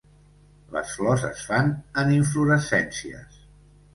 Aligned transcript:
Les 0.75 0.93
flors 0.93 1.25
es 1.27 1.43
fan 1.49 1.69
en 2.03 2.11
inflorescències. 2.15 3.39